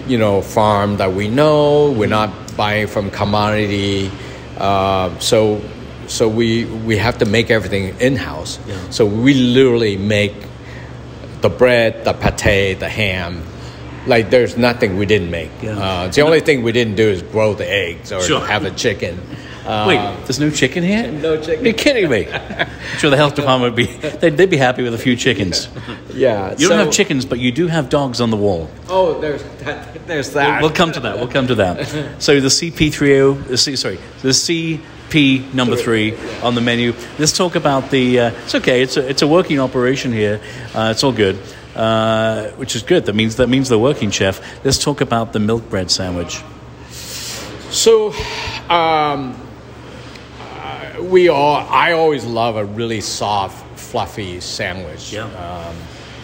you 0.08 0.18
know, 0.18 0.42
farm 0.42 0.98
that 0.98 1.14
we 1.14 1.28
know, 1.28 1.92
we're 1.92 2.08
not 2.10 2.32
buying 2.58 2.88
from 2.88 3.12
commodity. 3.12 4.10
Uh, 4.58 5.18
so 5.20 5.62
so 6.08 6.28
we 6.30 6.66
we 6.66 6.98
have 6.98 7.18
to 7.20 7.26
make 7.26 7.50
everything 7.52 8.00
in 8.00 8.16
house. 8.16 8.60
Yeah. 8.68 8.90
So 8.90 9.06
we 9.06 9.34
literally 9.34 9.98
make 9.98 10.34
the 11.42 11.50
bread, 11.50 12.04
the 12.06 12.14
pate, 12.14 12.76
the 12.80 12.90
ham. 12.90 13.44
Like 14.08 14.30
there's 14.30 14.56
nothing 14.56 14.98
we 14.98 15.06
didn't 15.06 15.32
make. 15.32 15.50
Yeah. 15.62 15.78
Uh, 15.80 16.08
the 16.10 16.22
only 16.22 16.40
thing 16.40 16.62
we 16.64 16.72
didn't 16.72 16.96
do 16.96 17.10
is 17.10 17.22
grow 17.24 17.54
the 17.56 17.68
eggs 17.70 18.12
or 18.12 18.22
Sure. 18.22 18.46
have 18.46 18.64
a 18.66 18.72
chicken. 18.72 19.20
Uh, 19.66 19.86
Wait, 19.88 19.98
there's 20.28 20.40
no 20.40 20.52
chicken 20.52 20.84
here? 20.84 21.12
No 21.12 21.42
chicken. 21.42 21.66
You're 21.66 21.74
kidding 21.74 22.08
me. 22.08 22.32
I'm 22.32 22.70
sure 23.00 23.10
the 23.10 23.18
health 23.18 23.34
department 23.34 23.74
would 23.74 23.88
be, 23.88 23.92
they'd, 24.20 24.38
they'd 24.38 24.50
be 24.52 24.58
happy 24.58 24.84
with 24.84 24.94
a 24.94 24.98
few 25.00 25.16
chickens. 25.16 25.70
yeah. 26.14 26.54
You 26.56 26.70
don't 26.70 26.78
have 26.78 26.92
chickens, 26.92 27.26
but 27.26 27.40
you 27.40 27.52
do 27.52 27.66
have 27.66 27.90
dogs 27.90 28.22
on 28.22 28.30
the 28.30 28.38
wall. 28.38 28.70
Oh, 28.90 29.20
there's 29.20 29.42
that. 29.64 29.95
There's 30.06 30.28
We'll, 30.34 30.44
that. 30.44 30.62
we'll 30.62 30.72
come 30.72 30.92
to 30.92 31.00
that. 31.02 31.18
We'll 31.18 31.28
come 31.28 31.48
to 31.48 31.56
that. 31.56 32.22
So 32.22 32.40
the 32.40 32.48
CP30, 32.48 33.48
the 33.48 33.58
C, 33.58 33.76
sorry, 33.76 34.00
the 34.22 34.30
CP 34.30 35.54
number 35.54 35.76
three 35.76 36.16
on 36.44 36.54
the 36.56 36.62
menu. 36.62 36.94
Let's 37.18 37.36
talk 37.36 37.56
about 37.56 37.90
the. 37.90 38.20
Uh, 38.20 38.32
it's 38.44 38.56
okay. 38.56 38.82
It's 38.82 38.98
a, 38.98 39.08
it's 39.10 39.22
a 39.22 39.28
working 39.28 39.60
operation 39.60 40.12
here. 40.12 40.40
Uh, 40.74 40.90
it's 40.92 41.04
all 41.04 41.12
good, 41.12 41.40
uh, 41.76 42.50
which 42.52 42.76
is 42.76 42.84
good. 42.84 43.06
That 43.06 43.16
means 43.16 43.38
that 43.38 43.50
means 43.50 43.70
they're 43.70 43.80
working, 43.80 44.12
chef. 44.12 44.42
Let's 44.64 44.78
talk 44.78 45.02
about 45.02 45.34
the 45.34 45.40
milk 45.40 45.70
bread 45.70 45.90
sandwich. 45.90 46.42
So, 47.72 48.14
um, 48.70 49.36
uh, 50.40 51.02
we 51.02 51.30
all. 51.30 51.56
I 51.56 51.94
always 51.94 52.24
love 52.26 52.58
a 52.58 52.66
really 52.66 53.02
soft, 53.02 53.80
fluffy 53.80 54.40
sandwich. 54.40 55.12
Yeah. 55.14 55.24
Um, 55.26 55.76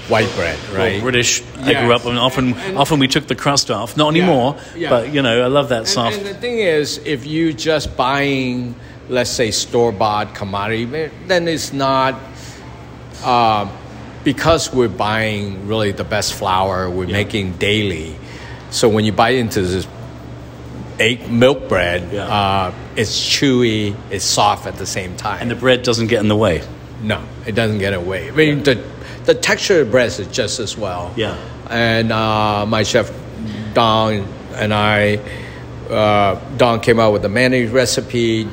white 0.07 0.33
bread, 0.35 0.57
Well, 0.69 0.77
right? 0.79 1.01
British. 1.01 1.41
I 1.63 1.71
Yes. 1.71 1.83
grew 1.85 1.93
up, 1.93 2.05
and 2.05 2.17
often 2.17 2.55
often 2.75 2.99
we 2.99 3.07
took 3.07 3.27
the 3.27 3.35
crust 3.35 3.69
off. 3.71 3.95
Not 3.97 4.09
anymore, 4.09 4.55
yeah. 4.75 4.89
but 4.89 5.13
you 5.13 5.21
know, 5.21 5.43
I 5.43 5.47
love 5.47 5.69
that 5.69 5.79
And, 5.79 5.87
soft. 5.87 6.17
and 6.17 6.25
the 6.25 6.33
thing 6.33 6.59
is, 6.59 6.99
if 7.05 7.25
you 7.25 7.53
just 7.53 7.95
buying, 7.95 8.75
let's 9.09 9.29
say, 9.29 9.51
store 9.51 9.91
bought 9.91 10.33
commodity, 10.35 10.85
then 11.27 11.47
it's 11.47 11.71
not. 11.73 12.15
Uh, 13.23 13.67
because 14.23 14.71
we're 14.71 14.87
buying 14.87 15.67
really 15.67 15.91
the 15.91 16.03
best 16.03 16.33
flour, 16.33 16.89
we're 16.89 17.05
Yeah. 17.05 17.13
making 17.13 17.53
daily. 17.53 18.15
So 18.69 18.87
when 18.87 19.03
you 19.03 19.11
bite 19.11 19.35
into 19.35 19.61
this 19.61 19.87
egg 20.99 21.31
milk 21.31 21.67
bread, 21.67 22.03
Yeah. 22.11 22.25
uh, 22.27 22.71
it's 22.95 23.17
chewy, 23.19 23.95
it's 24.11 24.25
soft 24.25 24.67
at 24.67 24.77
the 24.77 24.85
same 24.85 25.15
time. 25.15 25.39
and 25.41 25.49
the 25.51 25.55
bread 25.55 25.81
doesn't 25.83 26.07
get 26.07 26.19
in 26.19 26.27
the 26.27 26.35
way. 26.35 26.61
No, 27.01 27.19
it 27.47 27.55
doesn't 27.55 27.79
get 27.79 27.93
away. 27.95 28.27
I 28.27 28.31
mean, 28.31 28.61
the, 28.63 28.77
the 29.25 29.33
texture 29.33 29.81
of 29.81 29.91
bread 29.91 30.07
is 30.07 30.27
just 30.27 30.59
as 30.59 30.77
well. 30.77 31.13
Yeah. 31.15 31.37
And 31.69 32.11
uh, 32.11 32.65
my 32.65 32.83
chef, 32.83 33.11
Don, 33.73 34.27
and 34.53 34.73
I, 34.73 35.17
uh, 35.89 36.39
Don 36.57 36.79
came 36.79 36.99
out 36.99 37.13
with 37.13 37.21
the 37.21 37.29
mayonnaise 37.29 37.69
recipe. 37.69 38.47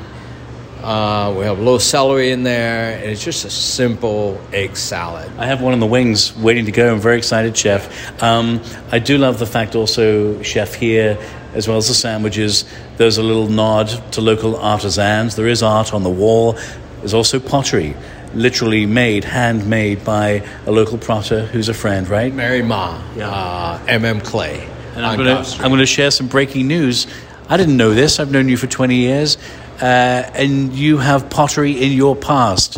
Uh, 0.81 1.33
we 1.37 1.43
have 1.43 1.57
a 1.57 1.61
little 1.61 1.79
celery 1.79 2.31
in 2.31 2.43
there, 2.43 2.97
and 2.97 3.09
it's 3.09 3.23
just 3.23 3.43
a 3.43 3.49
simple 3.49 4.39
egg 4.53 4.77
salad. 4.77 5.29
I 5.37 5.45
have 5.45 5.61
one 5.61 5.73
in 5.73 5.81
the 5.81 5.85
wings 5.85 6.35
waiting 6.37 6.65
to 6.65 6.71
go. 6.71 6.93
I'm 6.93 7.01
very 7.01 7.17
excited, 7.17 7.57
Chef. 7.57 8.23
Um, 8.23 8.61
I 8.91 8.99
do 8.99 9.17
love 9.17 9.39
the 9.39 9.45
fact 9.45 9.75
also, 9.75 10.41
Chef, 10.41 10.73
here, 10.75 11.17
as 11.53 11.67
well 11.67 11.77
as 11.77 11.89
the 11.89 11.93
sandwiches, 11.93 12.63
there's 12.97 13.17
a 13.17 13.23
little 13.23 13.47
nod 13.47 13.87
to 14.13 14.21
local 14.21 14.55
artisans. 14.55 15.35
There 15.35 15.47
is 15.47 15.61
art 15.61 15.93
on 15.93 16.03
the 16.03 16.09
wall. 16.09 16.57
There's 16.99 17.13
also 17.13 17.39
pottery. 17.39 17.95
Literally 18.35 18.85
made, 18.85 19.23
handmade 19.23 20.05
by 20.05 20.43
a 20.67 20.71
local 20.71 20.97
potter 20.99 21.45
who's 21.47 21.67
a 21.67 21.73
friend, 21.73 22.07
right? 22.07 22.31
Mary 22.33 22.61
Ma, 22.61 23.01
Yeah. 23.15 23.29
uh, 23.29 23.79
MM 23.87 24.23
Clay. 24.23 24.67
And 24.95 25.03
I'm 25.05 25.17
going 25.17 25.43
to 25.43 25.63
I'm 25.63 25.69
going 25.69 25.79
to 25.79 25.85
share 25.85 26.11
some 26.11 26.27
breaking 26.27 26.67
news. 26.67 27.07
I 27.47 27.57
didn't 27.57 27.77
know 27.77 27.93
this. 27.93 28.19
I've 28.19 28.31
known 28.31 28.47
you 28.47 28.57
for 28.57 28.67
20 28.67 28.95
years, 28.95 29.37
uh, 29.81 29.85
and 29.85 30.73
you 30.73 30.97
have 30.97 31.29
pottery 31.31 31.71
in 31.71 31.91
your 31.93 32.15
past. 32.15 32.77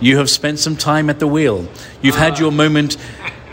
You 0.00 0.18
have 0.18 0.30
spent 0.30 0.58
some 0.60 0.76
time 0.76 1.10
at 1.10 1.18
the 1.18 1.26
wheel. 1.26 1.66
You've 2.00 2.16
had 2.16 2.38
your 2.38 2.52
moment 2.52 2.96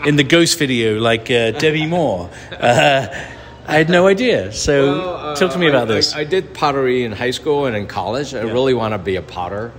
in 0.06 0.14
the 0.16 0.24
ghost 0.24 0.58
video, 0.58 0.98
like 1.00 1.30
uh, 1.30 1.50
Demi 1.52 1.86
Moore. 1.86 2.30
Uh, 2.52 3.06
I 3.66 3.72
had 3.74 3.88
no 3.88 4.06
idea. 4.06 4.52
So, 4.52 4.98
Well, 4.98 5.14
uh, 5.16 5.36
talk 5.36 5.52
to 5.52 5.58
me 5.58 5.66
about 5.68 5.90
I- 5.90 5.94
this. 5.94 6.14
I, 6.14 6.24
did 6.24 6.54
pottery 6.54 7.02
in 7.04 7.12
high 7.12 7.30
school 7.32 7.66
and 7.66 7.76
in 7.76 7.86
college. 7.88 8.34
I 8.34 8.42
really 8.42 8.74
want 8.74 8.94
to 8.94 8.98
be 8.98 9.16
a 9.16 9.22
potter. 9.22 9.72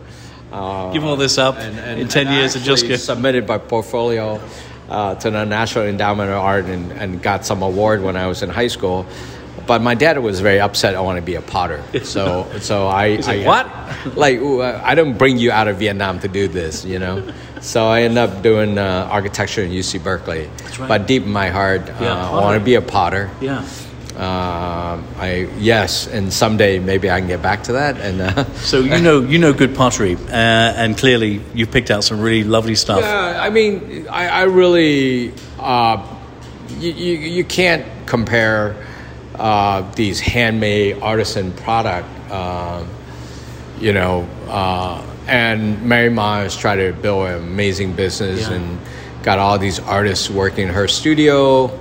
Uh, 0.52 0.92
Give 0.92 1.04
all 1.06 1.16
this 1.16 1.38
up 1.38 1.58
and, 1.58 1.80
and, 1.80 2.00
in 2.02 2.08
10 2.08 2.28
and 2.28 2.36
years 2.36 2.56
and 2.56 2.64
just 2.66 2.86
get. 2.88 2.98
submitted 3.00 3.48
my 3.48 3.58
portfolio 3.58 4.42
uh, 4.90 5.16
to 5.16 5.32
the 5.32 5.46
National 5.46 5.86
Endowment 5.86 6.30
of 6.30 6.38
Art 6.38 6.66
and, 6.66 6.92
and 6.92 7.22
got 7.22 7.46
some 7.46 7.62
award 7.62 8.02
when 8.02 8.18
I 8.18 8.28
was 8.28 8.44
in 8.44 8.50
high 8.50 8.68
school. 8.68 9.06
But 9.68 9.82
my 9.82 9.96
dad 9.96 10.18
was 10.20 10.42
very 10.42 10.60
upset. 10.60 10.96
I 10.96 11.02
want 11.02 11.18
to 11.18 11.22
be 11.22 11.36
a 11.36 11.42
potter. 11.42 11.82
So, 12.04 12.50
so 12.60 12.88
I, 12.88 13.16
He's 13.16 13.28
I 13.28 13.36
like, 13.38 13.46
"What?" 13.46 14.16
Like, 14.18 14.42
I 14.42 14.96
don't 14.96 15.18
bring 15.18 15.38
you 15.38 15.52
out 15.52 15.68
of 15.68 15.78
Vietnam 15.78 16.20
to 16.22 16.28
do 16.28 16.48
this, 16.48 16.84
you 16.86 17.00
know. 17.00 17.32
So 17.62 17.86
I 17.86 18.02
ended 18.02 18.18
up 18.18 18.42
doing 18.42 18.80
uh, 18.80 19.08
architecture 19.12 19.62
in 19.62 19.70
UC 19.70 20.04
Berkeley. 20.04 20.50
right. 20.80 20.88
But 20.88 21.06
deep 21.06 21.22
in 21.22 21.32
my 21.32 21.50
heart, 21.50 21.88
uh, 21.92 22.04
I 22.04 22.42
want 22.42 22.58
to 22.60 22.66
be 22.66 22.74
a 22.74 22.82
potter. 22.82 23.30
Yeah. 23.40 23.64
Um, 24.22 25.04
I 25.18 25.50
yes, 25.58 26.06
and 26.06 26.32
someday 26.32 26.78
maybe 26.78 27.10
I 27.10 27.20
can 27.20 27.28
get 27.28 27.42
back 27.42 27.64
to 27.64 27.72
that. 27.74 27.98
And 27.98 28.22
uh, 28.22 28.44
So 28.58 28.80
you 28.82 29.02
know 29.02 29.22
you 29.22 29.40
know 29.40 29.52
good 29.52 29.74
pottery, 29.76 30.16
uh, 30.16 30.30
and 30.84 30.96
clearly 30.96 31.42
you've 31.56 31.72
picked 31.72 31.90
out 31.90 32.04
some 32.04 32.20
really 32.22 32.44
lovely 32.44 32.76
stuff. 32.76 33.02
yeah, 33.02 33.42
I 33.42 33.50
mean, 33.50 34.08
I, 34.10 34.28
I 34.28 34.44
really 34.44 35.34
uh, 35.60 36.06
you, 36.78 36.92
you 36.92 37.14
you 37.38 37.44
can't 37.44 37.84
compare 38.06 38.76
uh, 39.40 39.92
these 39.96 40.20
handmade 40.20 41.00
artisan 41.02 41.52
product. 41.54 42.08
Um 42.32 42.88
you 43.80 43.94
know, 43.94 44.28
uh, 44.48 45.02
and 45.28 45.82
Mary 45.82 46.12
Ma 46.12 46.42
has 46.44 46.56
tried 46.56 46.76
to 46.76 46.94
build 46.94 47.26
an 47.28 47.38
amazing 47.42 47.94
business 47.94 48.42
Yeah. 48.42 48.54
and 48.58 48.78
got 49.24 49.40
all 49.40 49.58
these 49.58 49.80
artists 49.80 50.30
working 50.30 50.68
in 50.68 50.74
her 50.76 50.88
studio. 50.88 51.72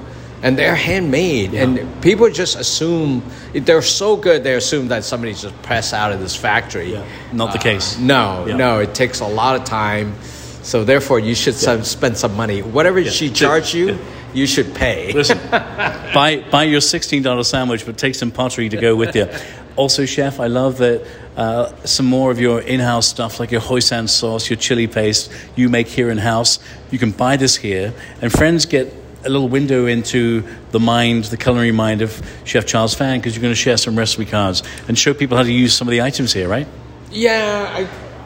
And 0.42 0.56
they're 0.56 0.74
handmade, 0.74 1.52
and 1.52 2.00
people 2.02 2.30
just 2.30 2.56
assume 2.56 3.22
they're 3.52 3.82
so 3.82 4.16
good. 4.16 4.42
They 4.42 4.54
assume 4.54 4.88
that 4.88 5.04
somebody's 5.04 5.42
just 5.42 5.60
pressed 5.62 5.92
out 5.92 6.12
of 6.12 6.20
this 6.20 6.34
factory. 6.34 6.92
Yeah. 6.94 7.04
Not 7.32 7.52
the 7.52 7.58
case. 7.58 7.98
No, 7.98 8.46
Yeah. 8.48 8.56
no, 8.56 8.78
it 8.78 8.94
takes 8.94 9.20
a 9.20 9.26
lot 9.26 9.56
of 9.56 9.64
time. 9.64 10.14
So 10.62 10.84
therefore, 10.84 11.20
you 11.20 11.34
should 11.34 11.54
some, 11.54 11.84
spend 11.84 12.16
some 12.16 12.36
money. 12.36 12.62
Whatever 12.62 13.04
she 13.04 13.28
charged 13.30 13.74
you, 13.74 13.98
you 14.32 14.46
should 14.46 14.74
pay. 14.74 15.12
Listen, 15.12 15.38
buy 15.50 16.42
buy 16.50 16.64
your 16.64 16.80
sixteen 16.80 17.22
dollar 17.22 17.44
sandwich, 17.44 17.84
but 17.84 17.98
take 17.98 18.14
some 18.14 18.30
pottery 18.30 18.68
to 18.70 18.76
go 18.76 18.94
with 18.96 19.14
you. 19.14 19.28
Also, 19.76 20.04
chef, 20.06 20.40
I 20.40 20.46
love 20.46 20.78
that 20.78 21.06
uh, 21.36 21.72
some 21.84 22.06
more 22.06 22.30
of 22.30 22.38
your 22.40 22.60
in-house 22.60 23.06
stuff, 23.08 23.40
like 23.40 23.50
your 23.50 23.60
hoisin 23.62 24.08
sauce, 24.08 24.50
your 24.50 24.58
chili 24.58 24.86
paste, 24.86 25.30
you 25.56 25.68
make 25.68 25.86
here 25.88 26.10
in 26.10 26.18
house. 26.18 26.58
You 26.90 26.98
can 26.98 27.12
buy 27.12 27.36
this 27.36 27.56
here, 27.56 27.92
and 28.20 28.30
friends 28.32 28.66
get 28.66 28.92
a 29.24 29.28
little 29.28 29.48
window 29.48 29.86
into 29.86 30.42
the 30.70 30.80
mind, 30.80 31.24
the 31.24 31.36
culinary 31.36 31.72
mind 31.72 32.02
of 32.02 32.22
Chef 32.44 32.66
Charles 32.66 32.94
Phan, 32.94 33.18
because 33.18 33.34
you're 33.34 33.42
going 33.42 33.52
to 33.52 33.60
share 33.60 33.76
some 33.76 33.96
recipe 33.96 34.24
cards 34.24 34.62
and 34.88 34.98
show 34.98 35.14
people 35.14 35.36
how 35.36 35.42
to 35.42 35.52
use 35.52 35.74
some 35.74 35.88
of 35.88 35.92
the 35.92 36.02
items 36.02 36.32
here, 36.32 36.48
right? 36.48 36.66
Yeah, 37.10 37.66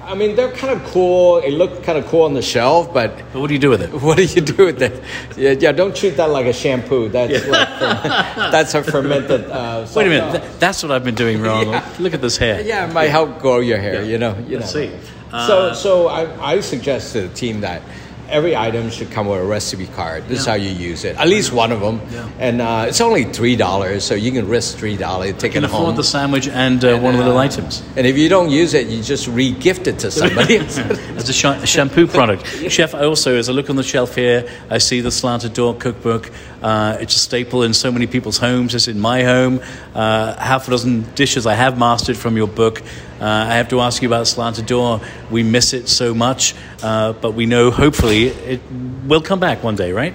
I, 0.04 0.10
I 0.10 0.14
mean 0.14 0.36
they're 0.36 0.52
kind 0.52 0.78
of 0.78 0.84
cool. 0.92 1.38
It 1.38 1.52
looked 1.52 1.82
kind 1.84 1.96
of 1.98 2.06
cool 2.06 2.22
on 2.22 2.34
the 2.34 2.42
shelf, 2.42 2.92
but 2.92 3.16
But 3.32 3.40
what 3.40 3.48
do 3.48 3.54
you 3.54 3.60
do 3.60 3.70
with 3.70 3.82
it? 3.82 3.92
what 4.02 4.16
do 4.18 4.24
you 4.24 4.40
do 4.42 4.66
with 4.66 4.82
it? 4.82 5.02
Yeah, 5.36 5.52
yeah 5.52 5.72
don't 5.72 5.96
treat 5.96 6.16
that 6.18 6.30
like 6.30 6.46
a 6.46 6.52
shampoo. 6.52 7.08
That's 7.08 7.46
like 7.46 7.68
fer- 7.68 8.50
that's 8.52 8.74
a 8.74 8.82
fermented. 8.82 9.50
Uh, 9.50 9.86
Wait 9.96 10.06
a 10.06 10.10
minute, 10.10 10.42
th- 10.42 10.52
that's 10.58 10.82
what 10.82 10.92
I've 10.92 11.04
been 11.04 11.14
doing 11.14 11.40
wrong. 11.40 11.68
Yeah. 11.68 11.94
Look 11.98 12.14
at 12.14 12.20
this 12.20 12.36
hair. 12.36 12.60
Yeah, 12.60 12.88
it 12.88 12.92
might 12.92 13.08
help 13.08 13.40
grow 13.40 13.60
your 13.60 13.78
hair. 13.78 14.04
You 14.04 14.18
know. 14.18 14.36
You 14.46 14.58
Let's 14.58 14.74
know. 14.74 14.86
see. 14.86 14.94
Uh, 15.32 15.46
so, 15.48 15.72
so 15.72 16.06
I, 16.08 16.52
I 16.52 16.60
suggest 16.60 17.12
to 17.14 17.22
the 17.22 17.34
team 17.34 17.62
that 17.62 17.82
every 18.28 18.56
item 18.56 18.90
should 18.90 19.10
come 19.10 19.26
with 19.26 19.40
a 19.40 19.44
recipe 19.44 19.86
card. 19.86 20.26
This 20.28 20.40
is 20.40 20.46
how 20.46 20.54
you 20.54 20.70
use 20.70 21.04
it. 21.04 21.16
At 21.16 21.28
least 21.28 21.52
one 21.52 21.72
of 21.72 21.80
them. 21.80 22.00
Yeah. 22.10 22.28
And 22.38 22.60
uh, 22.60 22.86
it's 22.88 23.00
only 23.00 23.24
three 23.24 23.56
dollars, 23.56 24.04
so 24.04 24.14
you 24.14 24.32
can 24.32 24.48
risk 24.48 24.76
three 24.76 24.96
dollars, 24.96 25.32
take 25.34 25.54
You 25.54 25.60
can 25.60 25.64
it 25.64 25.70
home. 25.70 25.82
afford 25.82 25.96
the 25.96 26.04
sandwich 26.04 26.48
and 26.48 26.84
uh, 26.84 26.98
one 26.98 27.14
of 27.14 27.18
the 27.18 27.24
little 27.24 27.38
uh, 27.38 27.42
items. 27.44 27.82
And 27.96 28.06
if 28.06 28.16
you 28.18 28.28
don't 28.28 28.50
use 28.50 28.74
it, 28.74 28.86
you 28.88 29.02
just 29.02 29.28
re-gift 29.28 29.86
it 29.86 29.98
to 30.00 30.10
somebody. 30.10 30.56
As 31.14 31.28
a, 31.28 31.32
sh- 31.32 31.44
a 31.44 31.66
shampoo 31.66 32.06
product. 32.06 32.46
Chef, 32.70 32.94
I 32.94 33.04
also, 33.04 33.36
as 33.36 33.48
I 33.48 33.52
look 33.52 33.70
on 33.70 33.76
the 33.76 33.82
shelf 33.82 34.14
here, 34.14 34.48
I 34.70 34.78
see 34.78 35.00
the 35.00 35.10
Slanted 35.10 35.52
Door 35.54 35.76
cookbook. 35.76 36.30
Uh, 36.62 36.96
it's 37.00 37.14
a 37.14 37.18
staple 37.18 37.62
in 37.62 37.74
so 37.74 37.92
many 37.92 38.06
people's 38.06 38.38
homes. 38.38 38.74
It's 38.74 38.88
in 38.88 38.98
my 38.98 39.22
home. 39.22 39.60
Uh, 39.94 40.34
half 40.36 40.66
a 40.66 40.70
dozen 40.70 41.02
dishes 41.14 41.46
I 41.46 41.54
have 41.54 41.78
mastered 41.78 42.16
from 42.16 42.36
your 42.36 42.48
book. 42.48 42.82
Uh, 43.20 43.24
I 43.24 43.54
have 43.54 43.68
to 43.68 43.80
ask 43.80 44.02
you 44.02 44.08
about 44.08 44.26
Slanted 44.26 44.66
Door. 44.66 45.00
We 45.30 45.42
miss 45.42 45.72
it 45.72 45.88
so 45.88 46.14
much, 46.14 46.54
uh, 46.82 47.12
but 47.12 47.32
we 47.32 47.46
know 47.46 47.70
hopefully 47.70 48.26
it 48.26 48.60
will 49.06 49.22
come 49.22 49.40
back 49.40 49.62
one 49.62 49.76
day, 49.76 49.92
right? 49.92 50.14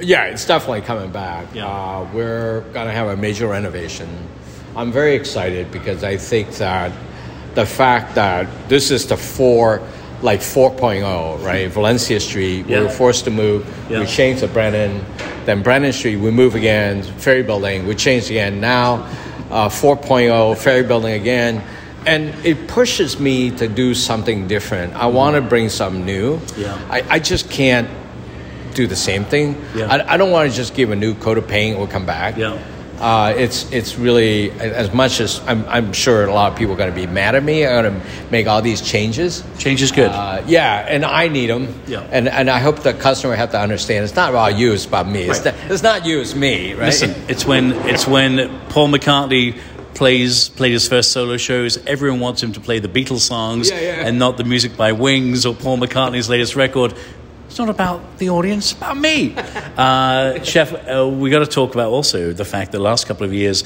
Yeah, 0.00 0.24
it's 0.24 0.44
definitely 0.44 0.82
coming 0.82 1.10
back. 1.10 1.46
Yeah. 1.54 1.66
Uh, 1.66 2.08
we're 2.12 2.60
going 2.72 2.86
to 2.86 2.92
have 2.92 3.08
a 3.08 3.16
major 3.16 3.48
renovation. 3.48 4.08
I'm 4.76 4.92
very 4.92 5.14
excited 5.14 5.70
because 5.70 6.02
I 6.02 6.16
think 6.16 6.50
that 6.56 6.92
the 7.54 7.64
fact 7.64 8.16
that 8.16 8.48
this 8.68 8.90
is 8.90 9.06
the 9.06 9.16
four, 9.16 9.80
like 10.20 10.40
4.0, 10.40 11.44
right? 11.44 11.70
Valencia 11.70 12.18
Street, 12.18 12.66
yeah. 12.66 12.80
we 12.80 12.86
were 12.86 12.90
forced 12.90 13.24
to 13.24 13.30
move. 13.30 13.66
Yeah. 13.88 14.00
We 14.00 14.06
changed 14.06 14.40
to 14.40 14.48
Brannan. 14.48 15.04
Then 15.44 15.62
Brannan 15.62 15.92
Street, 15.92 16.16
we 16.16 16.30
move 16.30 16.56
again. 16.56 17.02
Ferry 17.02 17.42
Building, 17.42 17.86
we 17.86 17.94
changed 17.94 18.30
again. 18.30 18.60
Now, 18.60 19.04
uh, 19.50 19.68
4.0, 19.68 20.58
Ferry 20.58 20.82
Building 20.82 21.14
again. 21.14 21.62
And 22.06 22.34
it 22.44 22.68
pushes 22.68 23.18
me 23.18 23.50
to 23.52 23.68
do 23.68 23.94
something 23.94 24.46
different. 24.48 24.94
I 24.94 25.06
want 25.06 25.36
to 25.36 25.42
bring 25.42 25.68
something 25.70 26.04
new. 26.04 26.40
Yeah. 26.56 26.74
I, 26.90 27.02
I 27.08 27.18
just 27.18 27.50
can't 27.50 27.88
do 28.74 28.86
the 28.86 28.96
same 28.96 29.24
thing. 29.24 29.56
Yeah. 29.74 29.86
I, 29.86 30.14
I 30.14 30.16
don't 30.16 30.30
want 30.30 30.50
to 30.50 30.56
just 30.56 30.74
give 30.74 30.90
a 30.90 30.96
new 30.96 31.14
coat 31.14 31.38
of 31.38 31.46
paint 31.48 31.78
or 31.78 31.86
come 31.86 32.06
back. 32.06 32.36
Yeah. 32.36 32.58
Uh, 32.98 33.34
it's 33.36 33.70
it's 33.72 33.98
really 33.98 34.52
as 34.52 34.92
much 34.94 35.18
as 35.20 35.40
I'm, 35.48 35.64
I'm 35.66 35.92
sure 35.92 36.24
a 36.26 36.32
lot 36.32 36.52
of 36.52 36.56
people 36.58 36.74
are 36.74 36.76
going 36.76 36.90
to 36.90 36.94
be 36.94 37.08
mad 37.08 37.34
at 37.34 37.42
me. 37.42 37.66
I'm 37.66 37.82
going 37.84 38.00
to 38.00 38.06
make 38.30 38.46
all 38.46 38.62
these 38.62 38.80
changes. 38.80 39.42
Change 39.58 39.82
is 39.82 39.90
good. 39.90 40.10
Uh, 40.10 40.42
yeah, 40.46 40.86
and 40.88 41.04
I 41.04 41.26
need 41.26 41.50
them. 41.50 41.74
Yeah. 41.88 42.06
And 42.12 42.28
and 42.28 42.48
I 42.48 42.60
hope 42.60 42.78
the 42.84 42.94
customer 42.94 43.34
have 43.34 43.50
to 43.50 43.58
understand 43.60 44.04
it's 44.04 44.14
not 44.14 44.30
about 44.30 44.56
you, 44.56 44.72
it's 44.72 44.86
about 44.86 45.08
me. 45.08 45.22
It's, 45.24 45.44
Right. 45.44 45.56
not, 45.60 45.70
it's 45.72 45.82
not 45.82 46.06
you, 46.06 46.20
it's 46.20 46.36
me, 46.36 46.74
right? 46.74 46.86
Listen, 46.86 47.14
it's 47.28 47.44
when 47.44 47.72
it's 47.88 48.06
when 48.06 48.48
Paul 48.68 48.88
McCartney 48.88 49.58
plays 49.94 50.48
played 50.50 50.72
his 50.72 50.88
first 50.88 51.12
solo 51.12 51.36
shows. 51.36 51.76
Everyone 51.86 52.20
wants 52.20 52.42
him 52.42 52.52
to 52.52 52.60
play 52.60 52.78
the 52.80 52.88
Beatles 52.88 53.20
songs 53.20 53.70
Yeah, 53.70 53.80
yeah. 53.80 54.06
and 54.06 54.18
not 54.18 54.36
the 54.36 54.44
music 54.44 54.76
by 54.76 54.92
Wings 54.92 55.46
or 55.46 55.54
Paul 55.54 55.78
McCartney's 55.78 56.28
latest 56.28 56.56
record. 56.56 56.94
It's 57.46 57.58
not 57.58 57.68
about 57.68 58.18
the 58.18 58.30
audience, 58.30 58.72
it's 58.72 58.78
about 58.78 58.96
me. 58.98 59.36
Uh, 59.76 60.40
Chef, 60.44 60.72
uh, 60.88 61.08
we 61.08 61.30
got 61.30 61.40
to 61.40 61.46
talk 61.46 61.74
about 61.74 61.90
also 61.90 62.32
the 62.32 62.44
fact 62.44 62.70
that 62.72 62.78
the 62.78 62.84
last 62.84 63.06
couple 63.08 63.26
of 63.26 63.32
years, 63.34 63.64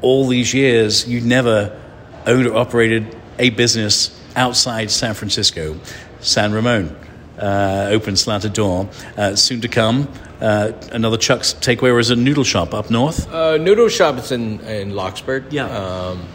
all 0.00 0.26
these 0.26 0.54
years, 0.54 1.06
you 1.06 1.20
never 1.20 1.78
owned 2.26 2.46
or 2.46 2.56
operated 2.56 3.14
a 3.38 3.50
business 3.50 4.10
outside 4.36 4.90
San 4.90 5.12
Francisco, 5.14 5.78
San 6.20 6.52
Ramon. 6.52 6.96
Uh, 7.38 7.88
open 7.90 8.16
slanted 8.16 8.52
door. 8.54 8.88
Uh, 9.18 9.34
soon 9.34 9.60
to 9.62 9.68
come, 9.68 10.08
uh, 10.40 10.72
another 10.92 11.16
Chuck's 11.16 11.54
takeaway 11.54 11.94
was 11.94 12.10
a 12.10 12.16
noodle 12.16 12.44
shop 12.44 12.74
up 12.74 12.90
north. 12.90 13.30
Uh, 13.32 13.56
Noodle 13.58 13.88
Shop 13.88 14.16
is 14.16 14.32
in 14.32 14.60
in 14.60 14.92
Loxford. 14.92 15.44
Yeah. 15.50 15.66
Um, 15.66 16.28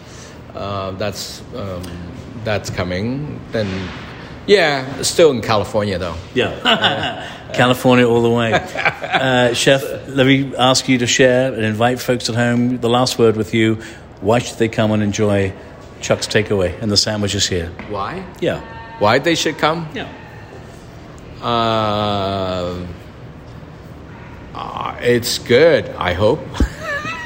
uh, 0.54 0.92
that's 0.92 1.42
um, 1.56 1.84
that's 2.44 2.70
coming. 2.70 3.42
Then, 3.52 3.90
yeah, 4.48 5.02
still 5.02 5.32
in 5.32 5.42
California 5.42 5.98
though. 5.98 6.16
Yeah. 6.34 7.32
California 7.54 8.08
all 8.08 8.22
the 8.22 8.30
way. 8.30 8.52
Uh, 9.16 9.54
Chef, 9.54 9.82
let 10.10 10.28
me 10.28 10.54
ask 10.58 10.90
you 10.90 10.98
to 10.98 11.08
share 11.08 11.54
and 11.54 11.64
invite 11.64 12.02
folks 12.02 12.28
at 12.28 12.36
home 12.36 12.80
the 12.80 12.90
last 12.90 13.18
word 13.18 13.38
with 13.38 13.54
you. 13.54 13.76
Why 14.20 14.40
should 14.40 14.58
they 14.58 14.68
come 14.68 14.92
and 14.92 15.02
enjoy 15.02 15.54
Chuck's 16.02 16.28
Takeaway 16.28 16.78
and 16.82 16.92
the 16.92 16.98
sandwiches 16.98 17.48
here? 17.48 17.68
Why? 17.88 18.26
Yeah. 18.42 18.60
Why 19.00 19.20
they 19.20 19.36
should 19.36 19.58
come? 19.58 19.88
Yeah. 19.94 20.12
Uh, 21.42 22.86
uh, 24.56 24.98
it's 25.02 25.38
good. 25.40 25.90
I 25.90 26.14
hope. 26.14 26.40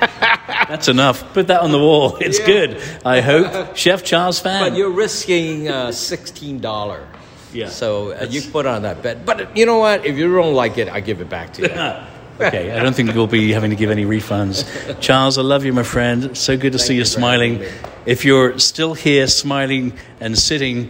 That's 0.69 0.87
enough. 0.87 1.33
Put 1.33 1.47
that 1.47 1.61
on 1.61 1.71
the 1.71 1.79
wall. 1.79 2.17
It's 2.21 2.39
Yeah. 2.39 2.45
good. 2.45 2.81
I 3.05 3.21
hope. 3.21 3.75
Chef 3.83 4.03
Charles 4.03 4.39
Phan. 4.39 4.69
But 4.69 4.77
you're 4.77 4.91
risking 4.91 5.67
uh, 5.69 5.91
sixteen 5.91 6.59
dollar. 6.59 7.07
Yeah. 7.53 7.69
So 7.69 8.11
uh, 8.11 8.27
you 8.29 8.41
put 8.41 8.65
on 8.65 8.83
that 8.83 9.01
bet. 9.01 9.25
But 9.25 9.57
you 9.57 9.65
know 9.65 9.79
what? 9.79 10.05
If 10.05 10.17
you 10.17 10.33
don't 10.35 10.53
like 10.53 10.77
it, 10.77 10.87
I 10.89 10.99
give 11.01 11.21
it 11.21 11.29
back 11.29 11.53
to 11.53 11.61
you. 11.61 12.45
okay, 12.45 12.71
I 12.71 12.83
don't 12.83 12.93
think 12.95 13.13
we'll 13.15 13.27
be 13.27 13.51
having 13.51 13.71
to 13.71 13.75
give 13.75 13.89
any 13.89 14.05
refunds. 14.05 14.63
Charles, 15.01 15.37
I 15.37 15.41
love 15.41 15.65
you, 15.65 15.73
my 15.73 15.83
friend. 15.83 16.37
So 16.37 16.55
good 16.57 16.73
to 16.73 16.79
see 16.79 16.93
you 16.93 16.99
you 16.99 17.05
smiling. 17.05 17.63
If 18.05 18.23
you're 18.23 18.59
still 18.59 18.93
here 18.93 19.27
smiling 19.27 19.93
and 20.19 20.37
sitting, 20.37 20.89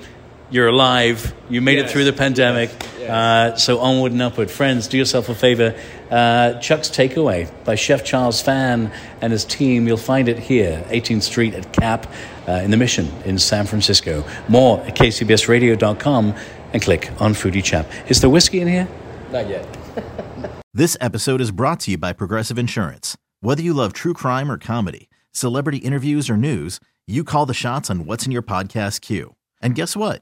You're 0.51 0.67
alive. 0.69 1.31
You 1.49 1.61
made 1.61 1.77
it 1.77 1.89
through 1.91 2.05
the 2.05 2.13
pandemic. 2.13 2.69
Uh, 3.09 3.55
so 3.55 3.79
onward 3.79 4.11
and 4.11 4.21
upward. 4.21 4.51
Friends, 4.51 4.87
do 4.87 4.97
yourself 4.97 5.27
a 5.29 5.35
favor. 5.35 5.75
Uh, 6.09 6.59
Chuck's 6.59 6.89
Takeaway 6.89 7.49
by 7.65 7.75
Chef 7.75 8.05
Charles 8.05 8.41
Phan 8.41 8.91
and 9.21 9.33
his 9.33 9.43
team. 9.43 9.87
You'll 9.87 9.97
find 9.97 10.29
it 10.29 10.39
here, 10.39 10.85
18th 10.89 11.23
Street 11.23 11.53
at 11.55 11.73
Capp 11.73 12.05
uh, 12.47 12.53
in 12.53 12.71
the 12.71 12.77
Mission 12.77 13.11
in 13.25 13.39
San 13.39 13.65
Francisco. 13.65 14.23
More 14.47 14.79
at 14.81 14.95
kcbsradio.com 14.95 16.35
and 16.73 16.81
click 16.81 17.11
on 17.19 17.33
Foodie 17.33 17.63
Chap. 17.63 17.87
Is 18.07 18.21
there 18.21 18.29
whiskey 18.29 18.61
in 18.61 18.67
here? 18.67 18.87
Not 19.31 19.49
yet. 19.49 19.65
This 20.71 20.95
episode 21.01 21.41
is 21.41 21.49
brought 21.49 21.79
to 21.81 21.91
you 21.91 21.97
by 21.97 22.13
Progressive 22.13 22.59
Insurance. 22.59 23.17
Whether 23.41 23.63
you 23.63 23.73
love 23.73 23.91
true 23.91 24.13
crime 24.13 24.51
or 24.51 24.57
comedy, 24.59 25.09
celebrity 25.31 25.79
interviews 25.79 26.29
or 26.29 26.37
news, 26.37 26.79
you 27.07 27.23
call 27.23 27.47
the 27.47 27.55
shots 27.55 27.89
on 27.89 28.05
what's 28.05 28.27
in 28.27 28.31
your 28.31 28.43
podcast 28.43 29.01
queue. 29.01 29.35
And 29.63 29.73
guess 29.73 29.97
what? 29.97 30.21